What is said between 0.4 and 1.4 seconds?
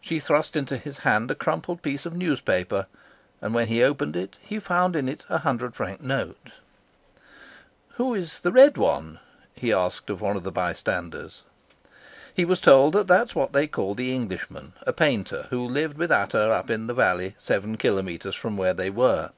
into his hand a